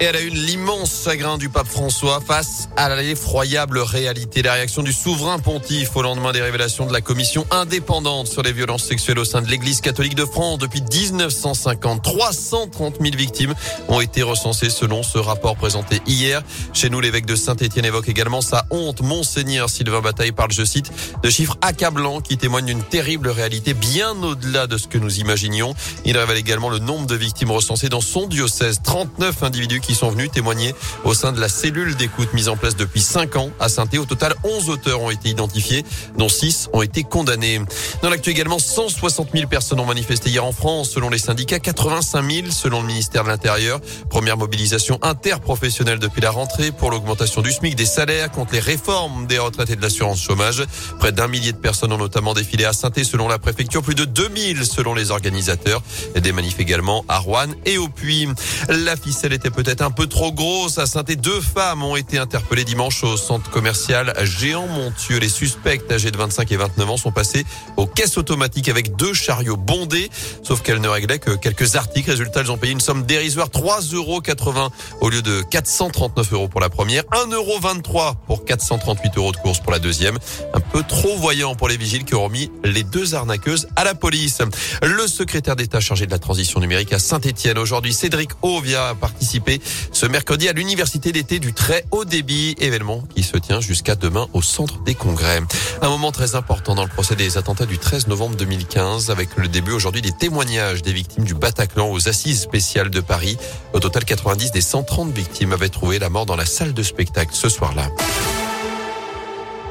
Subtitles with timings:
[0.00, 4.42] Et elle a une l'immense chagrin du pape François face à l'effroyable réalité.
[4.42, 8.52] La réaction du souverain pontife au lendemain des révélations de la commission indépendante sur les
[8.52, 12.02] violences sexuelles au sein de l'église catholique de France depuis 1950.
[12.02, 13.54] 330 000 victimes
[13.88, 16.42] ont été recensées selon ce rapport présenté hier.
[16.72, 19.00] Chez nous, l'évêque de Saint-Étienne évoque également sa honte.
[19.00, 20.90] Monseigneur Sylvain Bataille parle, je cite,
[21.22, 25.72] de chiffres accablants qui témoignent d'une terrible réalité bien au-delà de ce que nous imaginions.
[26.04, 28.80] Il révèle également le nombre de victimes recensées dans son diocèse.
[28.82, 30.74] 39 individus qui sont venus témoigner
[31.04, 34.04] au sein de la cellule d'écoute mise en place depuis 5 ans à saint Au
[34.04, 35.84] total, 11 auteurs ont été identifiés,
[36.16, 37.60] dont 6 ont été condamnés.
[38.02, 42.30] Dans l'actu également, 160 000 personnes ont manifesté hier en France, selon les syndicats, 85
[42.30, 43.80] 000 selon le ministère de l'Intérieur.
[44.08, 49.26] Première mobilisation interprofessionnelle depuis la rentrée pour l'augmentation du SMIC, des salaires, contre les réformes
[49.26, 50.64] des retraites et de l'assurance chômage.
[50.98, 54.04] Près d'un millier de personnes ont notamment défilé à saint selon la préfecture, plus de
[54.04, 55.82] 2000 selon les organisateurs.
[56.14, 58.28] Des manifs également à Rouen et au Puy.
[58.68, 60.78] La ficelle était peut-être un peu trop grosse.
[60.78, 65.18] À saint deux femmes ont été interpellées dimanche au centre commercial Géant Montieux.
[65.18, 67.44] Les suspects âgés de 25 et 29 ans sont passés
[67.76, 70.10] aux caisses automatiques avec deux chariots bondés.
[70.42, 72.10] Sauf qu'elles ne réglaient que quelques articles.
[72.10, 74.22] Résultat, elles ont payé une somme dérisoire 3,80 euros
[75.00, 77.04] au lieu de 439 euros pour la première.
[77.04, 80.18] 1,23 euros pour 438 euros de course pour la deuxième.
[80.52, 83.94] Un peu trop voyant pour les vigiles qui ont remis les deux arnaqueuses à la
[83.94, 84.38] police.
[84.82, 87.58] Le secrétaire d'État chargé de la transition numérique à Saint-Etienne.
[87.58, 89.60] Aujourd'hui, Cédric O vient participer
[89.92, 94.26] ce mercredi à l'université d'été du très haut débit, événement qui se tient jusqu'à demain
[94.32, 95.40] au centre des congrès.
[95.82, 99.48] Un moment très important dans le procès des attentats du 13 novembre 2015 avec le
[99.48, 103.36] début aujourd'hui des témoignages des victimes du Bataclan aux assises spéciales de Paris.
[103.72, 107.34] Au total, 90 des 130 victimes avaient trouvé la mort dans la salle de spectacle
[107.34, 107.88] ce soir-là.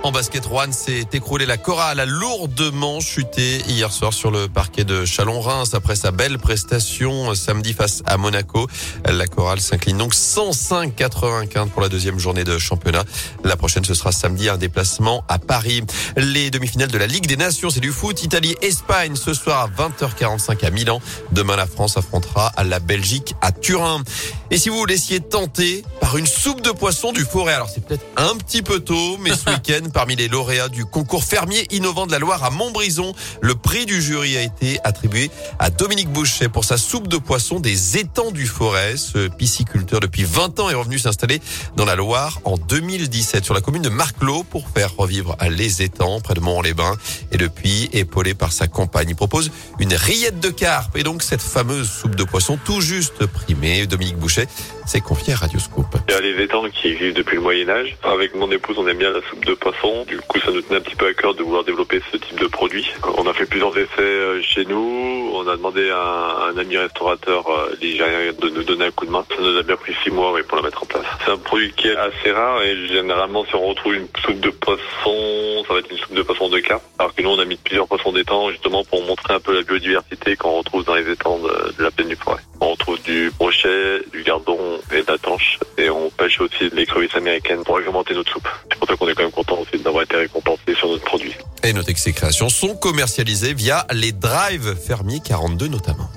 [0.04, 1.46] En basket, Rouen s'est écroulé.
[1.46, 6.38] La chorale a lourdement chuté hier soir sur le parquet de Chalon-Reims après sa belle
[6.40, 8.68] prestation samedi face à Monaco.
[9.06, 13.06] La chorale s'incline donc 105-95 pour la deuxième journée de championnat.
[13.46, 15.84] La prochaine, ce sera samedi un déplacement à Paris.
[16.18, 18.24] Les demi-finales de la Ligue des Nations, c'est du foot.
[18.24, 21.00] Italie-Espagne ce soir à 20h45 à Milan.
[21.32, 24.04] Demain, la France affrontera la Belgique à Turin.
[24.52, 27.86] Et si vous vous laissiez tenter par une soupe de poisson du forêt, alors c'est
[27.86, 32.08] peut-être un petit peu tôt, mais ce week-end, parmi les lauréats du concours fermier innovant
[32.08, 33.14] de la Loire à Montbrison.
[33.42, 37.60] Le prix du jury a été attribué à Dominique Boucher pour sa soupe de poisson
[37.60, 38.98] des étangs du Forêt.
[38.98, 41.40] Ce pisciculteur depuis 20 ans est revenu s'installer
[41.78, 46.20] dans la Loire en 2017 sur la commune de Marclot pour faire revivre les étangs
[46.20, 46.98] près de Mont-les-Bains.
[47.32, 51.42] Et depuis, épaulé par sa compagne, il propose une rillette de carpe et donc cette
[51.42, 53.86] fameuse soupe de poisson tout juste primée.
[53.86, 54.48] Dominique Boucher
[54.86, 55.98] s'est confié à Radioscope.
[56.08, 57.96] Il y a les étangs qui vivent depuis le Moyen Âge.
[58.04, 59.83] Avec mon épouse, on aime bien la soupe de poisson.
[60.08, 62.40] Du coup, ça nous tenait un petit peu à cœur de vouloir développer ce type
[62.40, 62.88] de produit.
[63.18, 65.32] On a fait plusieurs essais euh, chez nous.
[65.34, 67.46] On a demandé à un ami restaurateur
[67.82, 69.26] ligérien de nous donner un coup de main.
[69.30, 71.06] Ça nous a bien pris six mois pour la mettre en place.
[71.26, 74.50] C'est un produit qui est assez rare et généralement, si on retrouve une soupe de
[74.50, 76.84] poisson, ça va être une soupe de poisson de carpe.
[77.00, 79.64] Alors que nous, on a mis plusieurs poissons d'étang justement pour montrer un peu la
[79.64, 82.42] biodiversité qu'on retrouve dans les étangs de, la plaine du Forêt.
[82.62, 84.60] On retrouve du brochet, du gardon
[84.92, 85.60] et de la tanche.
[85.78, 88.48] Et on pêche aussi de l'écrevisse américaine pour agrémenter notre soupe.
[88.72, 91.34] C'est pour ça qu'on est quand même content aussi d'avoir été récompensé sur notre produit.
[91.64, 96.10] Et notez que ces créations sont commercialisées via les drives fermiers 42 notamment.